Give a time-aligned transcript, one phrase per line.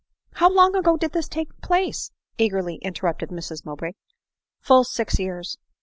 [0.41, 2.09] "How long ago did this take place?"
[2.39, 3.91] eagerly inter rupted Mrs Mowbray."
[4.67, 5.59] Full six years."